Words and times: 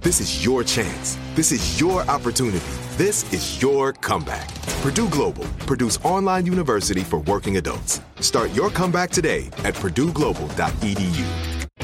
This 0.00 0.20
is 0.20 0.44
your 0.44 0.62
chance. 0.62 1.18
This 1.34 1.50
is 1.50 1.80
your 1.80 2.02
opportunity. 2.02 2.64
This 2.96 3.32
is 3.32 3.60
your 3.60 3.92
comeback. 3.92 4.48
Purdue 4.80 5.08
Global, 5.08 5.44
Purdue's 5.66 5.96
online 6.04 6.46
university 6.46 7.00
for 7.00 7.18
working 7.22 7.56
adults. 7.56 8.00
Start 8.20 8.52
your 8.52 8.70
comeback 8.70 9.10
today 9.10 9.46
at 9.64 9.74
purdueglobal.edu. 9.74 11.26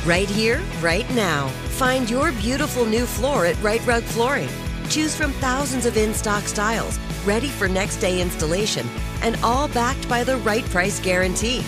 Right 0.07 0.31
here, 0.31 0.61
right 0.81 1.09
now. 1.13 1.49
Find 1.79 2.09
your 2.09 2.31
beautiful 2.33 2.85
new 2.85 3.05
floor 3.05 3.47
at 3.47 3.61
Rite 3.65 3.85
Rug 3.85 4.05
Flooring. 4.05 4.49
Choose 4.89 5.17
from 5.17 5.33
thousands 5.33 5.85
of 5.85 5.97
in 5.97 6.15
stock 6.15 6.45
styles, 6.45 7.01
ready 7.25 7.49
for 7.49 7.67
next 7.67 7.97
day 7.97 8.23
installation, 8.23 8.87
and 9.23 9.37
all 9.43 9.67
backed 9.67 10.09
by 10.09 10.23
the 10.23 10.37
right 10.39 10.65
price 10.67 11.01
guarantee. 11.01 11.65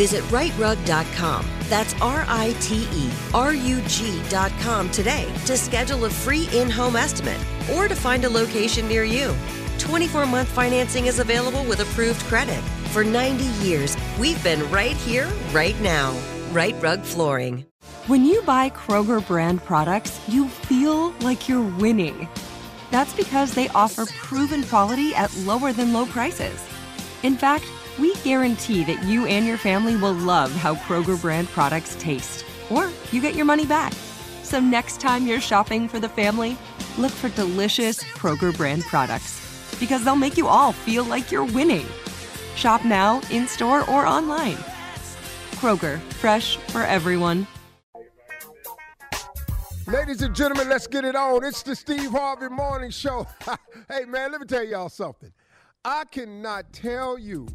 Visit 0.00 0.24
riterug.com. 0.30 1.44
That's 1.68 1.92
R 2.00 2.24
I 2.26 2.54
T 2.58 2.88
E 2.90 3.10
R 3.34 3.52
U 3.52 3.82
G.com 3.82 4.90
today 4.92 5.30
to 5.44 5.58
schedule 5.58 6.06
a 6.06 6.08
free 6.08 6.48
in 6.54 6.70
home 6.70 6.96
estimate 6.96 7.38
or 7.74 7.86
to 7.86 7.94
find 7.94 8.24
a 8.24 8.30
location 8.30 8.88
near 8.88 9.04
you. 9.04 9.34
24 9.76 10.24
month 10.24 10.48
financing 10.48 11.04
is 11.04 11.18
available 11.18 11.64
with 11.64 11.80
approved 11.80 12.18
credit. 12.22 12.62
For 12.94 13.04
90 13.04 13.44
years, 13.62 13.94
we've 14.18 14.42
been 14.42 14.62
right 14.70 14.96
here, 14.96 15.28
right 15.52 15.78
now. 15.82 16.18
Rite 16.50 16.82
Rug 16.82 17.02
Flooring. 17.02 17.66
When 18.06 18.24
you 18.24 18.40
buy 18.44 18.70
Kroger 18.70 19.20
brand 19.26 19.62
products, 19.64 20.18
you 20.26 20.48
feel 20.48 21.10
like 21.20 21.46
you're 21.46 21.76
winning. 21.76 22.26
That's 22.90 23.12
because 23.12 23.52
they 23.54 23.68
offer 23.68 24.06
proven 24.06 24.62
quality 24.64 25.14
at 25.14 25.36
lower 25.44 25.74
than 25.74 25.92
low 25.92 26.06
prices. 26.06 26.58
In 27.22 27.36
fact, 27.36 27.64
we 27.98 28.14
guarantee 28.16 28.82
that 28.84 29.02
you 29.04 29.26
and 29.26 29.46
your 29.46 29.58
family 29.58 29.94
will 29.94 30.14
love 30.14 30.50
how 30.52 30.74
Kroger 30.74 31.20
brand 31.20 31.48
products 31.48 31.96
taste, 31.98 32.46
or 32.70 32.90
you 33.12 33.20
get 33.20 33.34
your 33.34 33.44
money 33.44 33.66
back. 33.66 33.92
So 34.42 34.58
next 34.58 35.00
time 35.00 35.26
you're 35.26 35.40
shopping 35.40 35.86
for 35.86 36.00
the 36.00 36.08
family, 36.08 36.56
look 36.96 37.12
for 37.12 37.28
delicious 37.30 38.02
Kroger 38.02 38.56
brand 38.56 38.84
products 38.84 39.76
because 39.78 40.02
they'll 40.02 40.16
make 40.16 40.36
you 40.38 40.48
all 40.48 40.72
feel 40.72 41.04
like 41.04 41.30
you're 41.30 41.44
winning. 41.44 41.86
Shop 42.56 42.84
now, 42.84 43.20
in 43.30 43.46
store, 43.46 43.88
or 43.90 44.06
online. 44.06 44.56
Kroger, 45.56 45.98
fresh 46.20 46.56
for 46.56 46.82
everyone. 46.82 47.46
Ladies 49.86 50.22
and 50.22 50.34
gentlemen, 50.34 50.68
let's 50.68 50.86
get 50.86 51.04
it 51.04 51.16
on. 51.16 51.44
It's 51.44 51.62
the 51.62 51.74
Steve 51.76 52.12
Harvey 52.12 52.48
Morning 52.48 52.90
Show. 52.90 53.26
hey, 53.88 54.04
man, 54.06 54.32
let 54.32 54.40
me 54.40 54.46
tell 54.46 54.64
y'all 54.64 54.88
something. 54.88 55.32
I 55.84 56.04
cannot 56.04 56.74
tell 56.74 57.18
you 57.18 57.48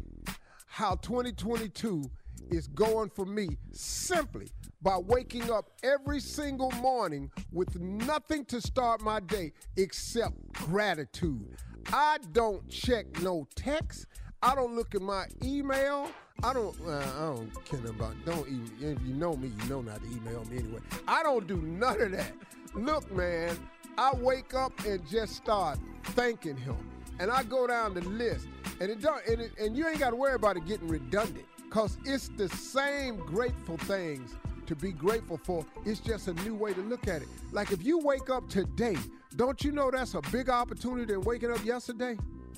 how 0.66 0.96
2022 0.96 2.02
is 2.50 2.66
going 2.68 3.08
for 3.10 3.24
me 3.24 3.56
simply 3.70 4.48
by 4.82 4.98
waking 4.98 5.50
up 5.50 5.70
every 5.84 6.18
single 6.18 6.72
morning 6.72 7.30
with 7.52 7.78
nothing 7.78 8.44
to 8.46 8.60
start 8.60 9.00
my 9.00 9.20
day 9.20 9.52
except 9.76 10.34
gratitude. 10.54 11.56
I 11.92 12.18
don't 12.32 12.68
check 12.68 13.06
no 13.22 13.46
text. 13.54 14.06
I 14.42 14.56
don't 14.56 14.74
look 14.74 14.96
at 14.96 15.02
my 15.02 15.26
email. 15.44 16.10
I 16.42 16.52
don't. 16.52 16.76
Uh, 16.84 16.98
I 16.98 17.34
don't 17.34 17.64
care 17.64 17.86
about. 17.86 18.14
Don't 18.24 18.46
even. 18.48 18.70
If 18.80 19.06
you 19.06 19.14
know 19.14 19.36
me, 19.36 19.52
you 19.56 19.68
know 19.68 19.82
not 19.82 20.02
to 20.02 20.10
email 20.10 20.44
me 20.46 20.58
anyway. 20.58 20.80
I 21.06 21.22
don't 21.22 21.46
do 21.46 21.58
none 21.62 22.00
of 22.00 22.10
that. 22.10 22.32
Look, 22.74 23.10
man. 23.12 23.56
I 23.98 24.12
wake 24.14 24.52
up 24.52 24.78
and 24.84 25.06
just 25.08 25.36
start 25.36 25.78
thanking 26.04 26.56
him, 26.56 26.76
and 27.18 27.30
I 27.30 27.42
go 27.42 27.66
down 27.66 27.94
the 27.94 28.02
list, 28.02 28.46
and 28.80 28.90
it 28.90 29.00
don't. 29.00 29.24
And, 29.26 29.40
it, 29.40 29.52
and 29.58 29.76
you 29.76 29.88
ain't 29.88 29.98
got 29.98 30.10
to 30.10 30.16
worry 30.16 30.34
about 30.34 30.56
it 30.56 30.66
getting 30.66 30.88
redundant, 30.88 31.46
cause 31.70 31.98
it's 32.04 32.28
the 32.28 32.48
same 32.48 33.16
grateful 33.16 33.76
things 33.78 34.34
to 34.66 34.74
be 34.74 34.92
grateful 34.92 35.38
for. 35.38 35.64
It's 35.84 36.00
just 36.00 36.28
a 36.28 36.34
new 36.34 36.54
way 36.54 36.72
to 36.74 36.80
look 36.82 37.08
at 37.08 37.22
it. 37.22 37.28
Like 37.52 37.72
if 37.72 37.82
you 37.82 37.98
wake 37.98 38.30
up 38.30 38.48
today, 38.48 38.96
don't 39.36 39.62
you 39.62 39.72
know 39.72 39.90
that's 39.90 40.14
a 40.14 40.20
big 40.32 40.48
opportunity 40.48 41.12
than 41.12 41.22
waking 41.22 41.52
up 41.52 41.64
yesterday? 41.64 42.16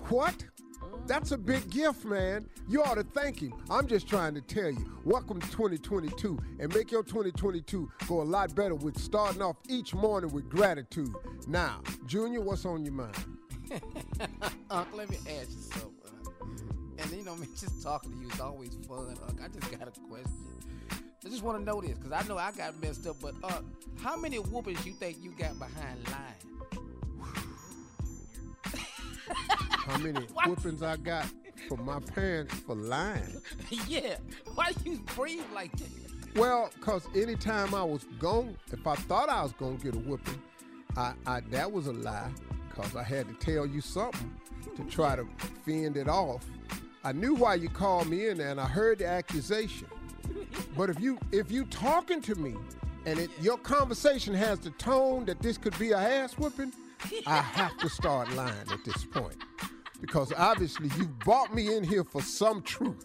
What? 0.08 0.44
That's 1.06 1.32
a 1.32 1.38
big 1.38 1.70
gift, 1.70 2.04
man. 2.04 2.48
You 2.68 2.82
ought 2.82 2.96
to 2.96 3.02
thank 3.02 3.40
him. 3.40 3.54
I'm 3.70 3.86
just 3.86 4.06
trying 4.06 4.34
to 4.34 4.42
tell 4.42 4.70
you. 4.70 4.92
Welcome 5.04 5.40
to 5.40 5.50
2022 5.50 6.38
and 6.60 6.74
make 6.74 6.90
your 6.90 7.02
2022 7.02 7.90
go 8.06 8.20
a 8.20 8.22
lot 8.22 8.54
better 8.54 8.74
with 8.74 8.98
starting 8.98 9.40
off 9.40 9.56
each 9.68 9.94
morning 9.94 10.30
with 10.30 10.48
gratitude. 10.48 11.14
Now, 11.46 11.80
Junior, 12.06 12.42
what's 12.42 12.66
on 12.66 12.84
your 12.84 12.94
mind? 12.94 13.37
Uncle, 14.70 14.98
let 14.98 15.10
me 15.10 15.16
ask 15.16 15.50
you 15.50 15.62
something. 15.62 15.92
And 16.98 17.10
you 17.10 17.24
know, 17.24 17.34
man, 17.36 17.48
just 17.58 17.82
talking 17.82 18.12
to 18.12 18.18
you 18.18 18.28
is 18.28 18.40
always 18.40 18.74
fun. 18.86 19.16
Unc. 19.28 19.40
I 19.42 19.48
just 19.48 19.70
got 19.78 19.88
a 19.88 20.00
question. 20.08 20.32
I 21.24 21.28
just 21.28 21.42
want 21.42 21.58
to 21.58 21.64
know 21.64 21.80
this 21.80 21.96
because 21.98 22.12
I 22.12 22.26
know 22.28 22.38
I 22.38 22.52
got 22.52 22.80
messed 22.80 23.06
up. 23.06 23.16
But 23.20 23.34
uh, 23.42 23.60
how 24.02 24.16
many 24.16 24.38
whoopings 24.38 24.86
you 24.86 24.92
think 24.94 25.18
you 25.20 25.32
got 25.32 25.58
behind 25.58 26.06
lying? 26.08 26.34
How 29.70 29.98
many 29.98 30.20
whoopings 30.46 30.82
I 30.82 30.96
got 30.96 31.26
from 31.68 31.84
my 31.84 32.00
parents 32.00 32.54
for 32.54 32.74
lying? 32.74 33.40
yeah. 33.86 34.16
Why 34.54 34.72
you 34.84 34.98
breathe 35.14 35.42
like 35.54 35.72
that? 35.76 35.88
Well, 36.36 36.70
cause 36.80 37.08
anytime 37.14 37.74
I 37.74 37.82
was 37.82 38.04
gone, 38.18 38.56
if 38.70 38.86
I 38.86 38.94
thought 38.94 39.28
I 39.28 39.42
was 39.42 39.52
gonna 39.52 39.76
get 39.76 39.94
a 39.94 39.98
whooping, 39.98 40.40
I, 40.96 41.14
I 41.26 41.40
that 41.50 41.70
was 41.72 41.86
a 41.86 41.92
lie, 41.92 42.30
cause 42.80 42.94
I 42.94 43.02
had 43.02 43.26
to 43.28 43.34
tell 43.34 43.66
you 43.66 43.80
something 43.80 44.32
to 44.76 44.84
try 44.84 45.16
to 45.16 45.26
fend 45.64 45.96
it 45.96 46.08
off. 46.08 46.44
I 47.02 47.12
knew 47.12 47.34
why 47.34 47.56
you 47.56 47.68
called 47.68 48.08
me 48.08 48.28
in 48.28 48.38
there, 48.38 48.50
and 48.50 48.60
I 48.60 48.66
heard 48.66 49.00
the 49.00 49.06
accusation. 49.06 49.88
But 50.76 50.90
if 50.90 51.00
you 51.00 51.18
if 51.32 51.50
you 51.50 51.64
talking 51.64 52.20
to 52.22 52.34
me, 52.36 52.54
and 53.04 53.18
it, 53.18 53.30
your 53.40 53.58
conversation 53.58 54.34
has 54.34 54.60
the 54.60 54.70
tone 54.70 55.24
that 55.24 55.40
this 55.40 55.58
could 55.58 55.76
be 55.78 55.90
a 55.92 55.98
ass 55.98 56.38
whooping, 56.38 56.72
I 57.26 57.38
have 57.38 57.76
to 57.78 57.88
start 57.88 58.30
lying 58.32 58.54
at 58.72 58.84
this 58.84 59.04
point, 59.04 59.36
because 60.00 60.32
obviously 60.36 60.90
you've 60.96 61.18
brought 61.20 61.52
me 61.54 61.74
in 61.76 61.82
here 61.82 62.04
for 62.04 62.22
some 62.22 62.62
truth. 62.62 63.04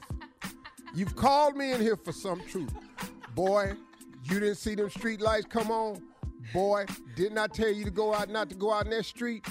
You've 0.94 1.16
called 1.16 1.56
me 1.56 1.72
in 1.72 1.82
here 1.82 1.98
for 1.98 2.12
some 2.12 2.42
truth. 2.48 2.74
Boy, 3.34 3.74
you 4.26 4.40
didn't 4.40 4.58
see 4.58 4.76
them 4.76 4.92
street 4.92 5.22
lights 5.22 5.48
come 5.50 5.72
on? 5.72 6.04
Boy, 6.54 6.86
didn't 7.16 7.40
I 7.40 7.48
tell 7.48 7.72
you 7.72 7.84
to 7.86 7.92
go 7.92 8.14
out 8.14 8.30
not 8.30 8.50
to 8.50 8.56
go 8.56 8.72
out 8.72 8.86
in 8.86 8.92
that 8.92 9.06
street? 9.06 9.48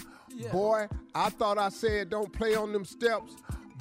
Boy, 0.51 0.89
I 1.15 1.31
thought 1.31 1.59
I 1.59 1.69
said 1.69 2.11
don't 2.11 2.33
play 2.33 2.55
on 2.55 2.73
them 2.73 2.85
steps. 2.85 3.37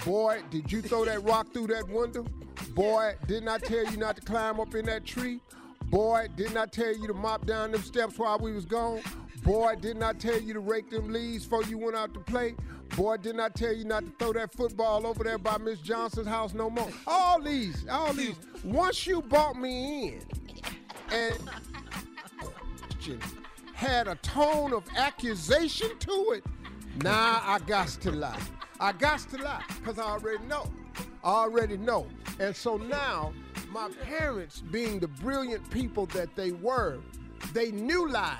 Boy, 0.05 0.41
did 0.49 0.71
you 0.71 0.81
throw 0.81 1.05
that 1.05 1.23
rock 1.23 1.53
through 1.53 1.67
that 1.67 1.87
window? 1.87 2.25
Boy, 2.73 3.15
didn't 3.27 3.49
I 3.49 3.57
tell 3.57 3.85
you 3.85 3.97
not 3.97 4.15
to 4.17 4.21
climb 4.21 4.59
up 4.59 4.73
in 4.75 4.85
that 4.85 5.05
tree? 5.05 5.39
Boy, 5.85 6.27
didn't 6.35 6.57
I 6.57 6.65
tell 6.65 6.95
you 6.95 7.07
to 7.07 7.13
mop 7.13 7.45
down 7.45 7.71
them 7.71 7.81
steps 7.81 8.17
while 8.17 8.39
we 8.39 8.53
was 8.53 8.65
gone? 8.65 9.01
Boy, 9.43 9.75
didn't 9.75 10.03
I 10.03 10.13
tell 10.13 10.39
you 10.39 10.53
to 10.53 10.59
rake 10.59 10.89
them 10.89 11.11
leaves 11.11 11.43
before 11.43 11.63
you 11.63 11.77
went 11.77 11.95
out 11.95 12.13
to 12.13 12.19
play? 12.19 12.55
Boy, 12.95 13.17
didn't 13.17 13.41
I 13.41 13.49
tell 13.49 13.73
you 13.73 13.85
not 13.85 14.05
to 14.05 14.11
throw 14.19 14.33
that 14.33 14.53
football 14.53 15.05
over 15.07 15.23
there 15.23 15.37
by 15.37 15.57
Miss 15.57 15.79
Johnson's 15.79 16.27
house 16.27 16.53
no 16.53 16.69
more? 16.69 16.89
All 17.07 17.41
these, 17.41 17.85
all 17.89 18.13
these. 18.13 18.35
Once 18.63 19.07
you 19.07 19.21
bought 19.21 19.55
me 19.55 20.07
in 20.09 20.21
and 21.11 21.37
had 23.81 24.07
a 24.07 24.13
tone 24.17 24.73
of 24.73 24.83
accusation 24.95 25.89
to 25.97 26.33
it, 26.35 26.45
now 27.01 27.41
I 27.43 27.57
got 27.65 27.87
to 27.87 28.11
lie. 28.11 28.39
I 28.79 28.91
got 28.91 29.21
to 29.31 29.37
lie 29.37 29.63
because 29.79 29.97
I 29.97 30.03
already 30.03 30.43
know. 30.45 30.71
I 31.23 31.31
already 31.31 31.77
know. 31.77 32.05
And 32.39 32.55
so 32.55 32.77
now, 32.77 33.33
my 33.71 33.89
parents, 34.03 34.61
being 34.61 34.99
the 34.99 35.07
brilliant 35.07 35.67
people 35.71 36.05
that 36.07 36.35
they 36.35 36.51
were, 36.51 36.99
they 37.53 37.71
knew 37.71 38.07
lies 38.07 38.39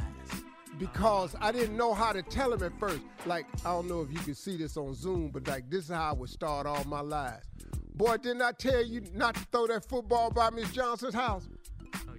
because 0.77 1.35
I 1.41 1.51
didn't 1.51 1.75
know 1.75 1.95
how 1.95 2.11
to 2.13 2.21
tell 2.21 2.51
them 2.51 2.61
at 2.61 2.79
first. 2.79 3.01
Like, 3.25 3.47
I 3.65 3.71
don't 3.71 3.89
know 3.89 4.01
if 4.01 4.11
you 4.11 4.19
can 4.19 4.35
see 4.35 4.57
this 4.57 4.77
on 4.77 4.93
Zoom, 4.93 5.29
but 5.29 5.47
like, 5.47 5.71
this 5.71 5.85
is 5.85 5.89
how 5.89 6.11
I 6.11 6.13
would 6.13 6.29
start 6.29 6.67
all 6.67 6.83
my 6.83 7.01
lies. 7.01 7.41
Boy, 7.95 8.17
didn't 8.17 8.43
I 8.43 8.51
tell 8.51 8.85
you 8.85 9.01
not 9.15 9.33
to 9.33 9.45
throw 9.51 9.65
that 9.67 9.89
football 9.89 10.29
by 10.29 10.51
Miss 10.51 10.71
Johnson's 10.71 11.15
house? 11.15 11.49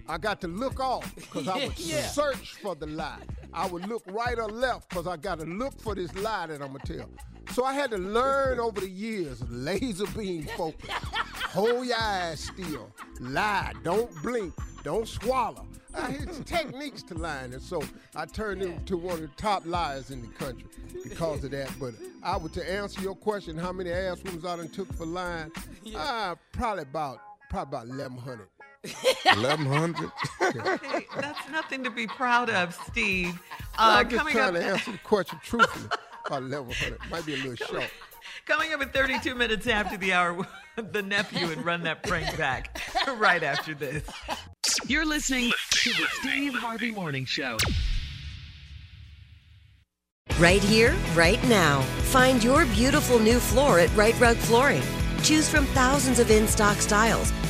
I 0.07 0.17
got 0.17 0.41
to 0.41 0.47
look 0.47 0.79
off 0.79 1.13
because 1.15 1.47
I 1.47 1.65
would 1.65 1.73
Yeah. 1.79 2.05
search 2.07 2.55
for 2.61 2.75
the 2.75 2.87
lie. 2.87 3.21
I 3.53 3.67
would 3.67 3.87
look 3.87 4.03
right 4.07 4.37
or 4.37 4.47
left 4.49 4.89
because 4.89 5.07
I 5.07 5.15
got 5.17 5.39
to 5.39 5.45
look 5.45 5.79
for 5.79 5.95
this 5.95 6.13
lie 6.15 6.47
that 6.47 6.61
I'm 6.61 6.69
going 6.73 6.81
to 6.81 6.97
tell. 6.97 7.09
So 7.53 7.63
I 7.63 7.73
had 7.73 7.91
to 7.91 7.97
learn 7.97 8.59
over 8.59 8.81
the 8.81 8.89
years 8.89 9.43
laser 9.49 10.07
beam 10.17 10.47
focus. 10.57 10.89
Hold 10.89 11.85
your 11.87 11.97
eyes 11.97 12.39
still. 12.41 12.91
Lie. 13.19 13.73
Don't 13.83 14.11
blink. 14.23 14.53
Don't 14.83 15.07
swallow. 15.07 15.65
Uh, 15.93 16.07
it's 16.09 16.39
techniques 16.39 17.03
to 17.03 17.13
lying. 17.13 17.53
And 17.53 17.61
so 17.61 17.81
I 18.15 18.25
turned 18.25 18.63
into 18.63 18.97
one 18.97 19.15
of 19.15 19.21
the 19.21 19.27
top 19.37 19.65
liars 19.67 20.09
in 20.09 20.21
the 20.21 20.27
country 20.29 20.65
because 21.03 21.43
of 21.43 21.51
that. 21.51 21.71
But 21.79 21.93
I 22.23 22.35
would, 22.35 22.51
to 22.53 22.71
answer 22.71 22.99
your 23.01 23.15
question, 23.15 23.57
how 23.57 23.71
many 23.71 23.91
ass 23.91 24.21
wounds 24.23 24.43
I 24.45 24.55
done 24.55 24.69
took 24.69 24.91
for 24.93 25.05
lying? 25.05 25.51
Uh, 25.95 26.33
probably 26.53 26.81
about, 26.83 27.19
probably 27.51 27.77
about 27.77 27.87
1,100. 27.89 28.47
1100. 28.83 30.11
Hey, 30.39 31.05
that's 31.15 31.49
nothing 31.49 31.83
to 31.83 31.89
be 31.89 32.05
proud 32.07 32.49
of, 32.49 32.77
Steve. 32.89 33.39
I'm 33.77 33.99
Uh, 33.99 34.03
just 34.09 34.17
coming 34.17 34.33
trying 34.33 34.55
up, 34.55 34.61
to 34.61 34.65
answer 34.65 34.91
the 34.91 34.97
question 34.99 35.39
truthfully. 35.43 35.85
About 36.25 36.43
1100. 36.43 36.99
Might 37.09 37.25
be 37.25 37.33
a 37.33 37.37
little 37.37 37.55
short. 37.55 37.89
coming 38.45 38.73
up 38.73 38.81
at 38.81 38.93
32 38.93 39.35
minutes 39.35 39.67
after 39.67 39.97
the 39.97 40.13
hour, 40.13 40.45
the 40.75 41.01
nephew 41.01 41.49
and 41.51 41.63
run 41.65 41.83
that 41.83 42.03
prank 42.03 42.37
back 42.37 42.81
right 43.17 43.43
after 43.43 43.73
this. 43.73 44.03
You're 44.87 45.05
listening 45.05 45.51
to 45.71 45.89
the 45.91 46.05
Steve 46.21 46.53
Harvey 46.55 46.91
Morning 46.91 47.25
Show. 47.25 47.57
Right 50.39 50.63
here, 50.63 50.95
right 51.13 51.41
now. 51.47 51.81
Find 52.11 52.43
your 52.43 52.65
beautiful 52.67 53.19
new 53.19 53.39
floor 53.39 53.79
at 53.79 53.95
Rite 53.95 54.19
Rug 54.19 54.35
Flooring. 54.37 54.81
Choose 55.21 55.47
from 55.47 55.65
thousands 55.67 56.19
of 56.19 56.31
in 56.31 56.47
stock 56.47 56.77
styles, 56.77 57.31